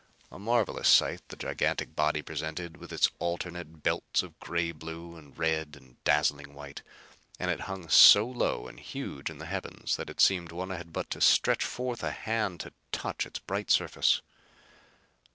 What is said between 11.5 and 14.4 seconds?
forth a hand to touch its bright surface.